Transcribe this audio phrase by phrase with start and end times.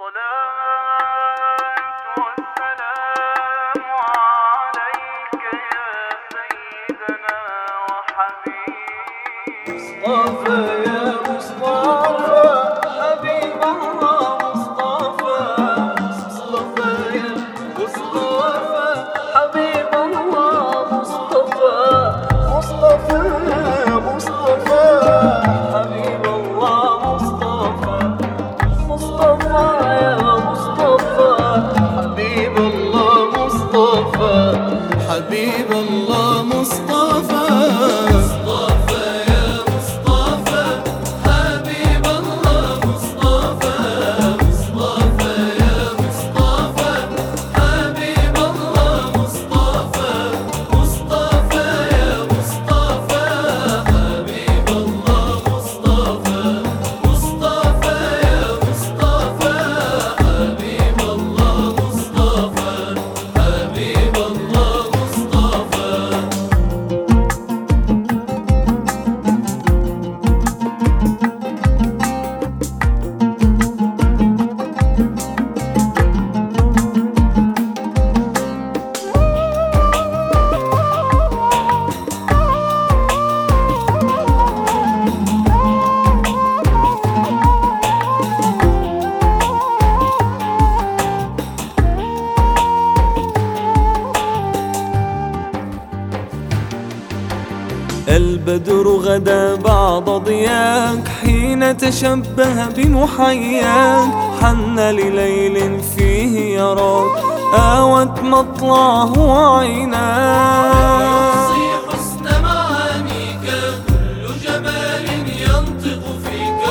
[0.00, 0.49] الصلاة
[98.50, 104.10] البدر غدا بعض ضياك حين تشبه بمحياك.
[104.42, 107.10] حن لليل فيه يراك
[107.54, 109.12] آوت مطلعه
[109.58, 111.50] عيناك.
[111.88, 113.46] حسن معانيك
[113.88, 115.06] كل جمال
[115.42, 116.62] ينطق فيك.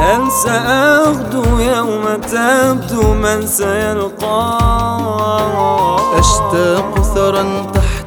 [0.00, 4.72] هل سأغدو يوم تبدو من سيلقاك؟
[6.18, 7.44] أشتاق ثرا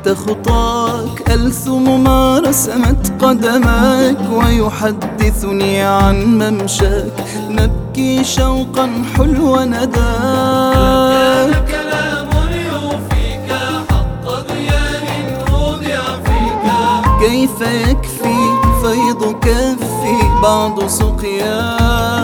[0.05, 7.13] تحت خطاك ألثم ما رسمت قدماك ويحدثني عن ممشاك.
[7.49, 9.89] نبكي شوقا حلو نداك.
[11.67, 12.29] كلام
[12.71, 13.49] يوفيك
[13.89, 14.85] حق فيك
[17.19, 18.37] كيف يكفي
[18.81, 22.14] فيض كفي بعض سقياك؟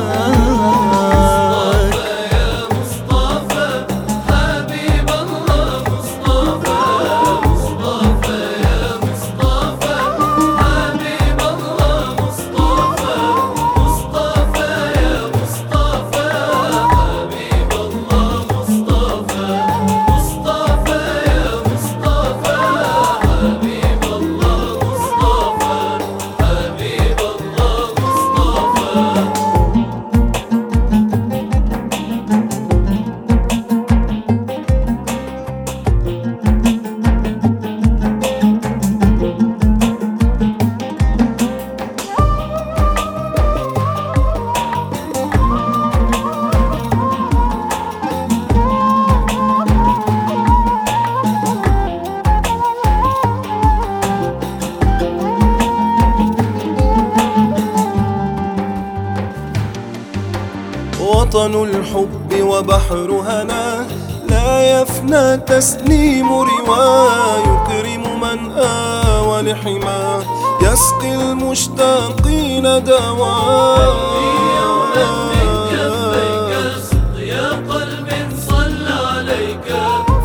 [61.16, 63.86] وطن الحب وبحر هنا
[64.30, 70.24] لا يفنى تسليم رواه يكرم من آوى لحماه
[70.62, 72.64] يسقي المشتاقين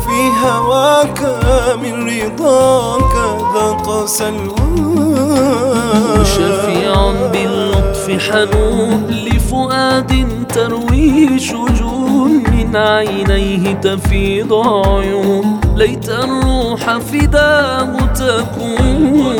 [0.05, 1.21] في هواك
[1.81, 3.15] من رضاك
[3.55, 4.56] ذاق سلواه
[8.07, 15.61] باللطف حنون لفؤاد تروي شجون من عينيه تفيض عيون.
[15.75, 19.37] ليت الروح فداه تكون.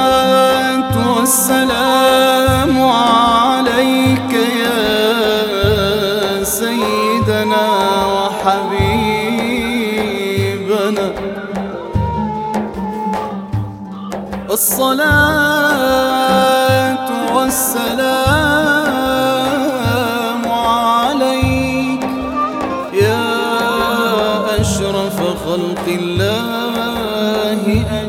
[1.18, 4.84] والسلام عليك يا
[6.44, 7.66] سيدنا
[8.14, 9.28] وحبيبنا.
[14.52, 15.74] الصلاة
[17.44, 18.04] والسلام
[20.52, 22.04] عليك
[22.94, 28.03] يا أشرف خلق الله أجمعين